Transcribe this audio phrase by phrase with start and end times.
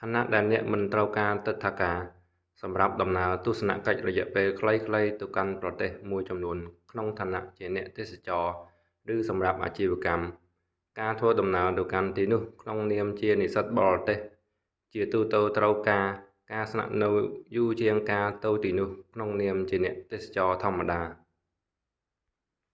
[0.00, 1.98] ខណៈដែលអ្នកមិនត្រូវការទិដ្ឋាការ
[2.62, 6.56] សម្រាប់ដំណើរទស្សនកិច្ចរយៈពេលខ្លីៗទៅកាន់ប្រទេសមួយចំនួន
[6.90, 8.46] ក្នុងឋានៈជាអ្នកទេសចរ
[9.14, 10.24] ឬសម្រាប់អាជីវកម្ម
[11.00, 14.18] ការធ្វើដំណើរទៅកាន់ទីនោះក្នុងនាមជានិស្សិតបរទេស
[14.94, 16.06] ជាទូទៅត្រូវការ
[16.52, 17.10] ការស្នាក់នៅ
[17.56, 21.00] យូរជាងការទៅទីនោះក្នុងនាមជាអ្នកទេសចរធម្មតា